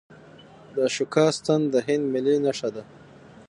[0.73, 2.83] د اشوکا ستن د هند ملي نښه ده.